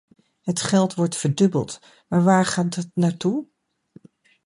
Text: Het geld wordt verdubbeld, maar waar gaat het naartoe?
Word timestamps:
Het 0.41 0.61
geld 0.61 0.93
wordt 0.93 1.15
verdubbeld, 1.15 1.79
maar 2.07 2.23
waar 2.23 2.45
gaat 2.45 2.75
het 2.75 2.89
naartoe? 2.93 3.45